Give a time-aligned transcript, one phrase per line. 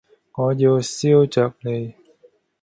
[0.33, 1.93] 我要燒鵲脷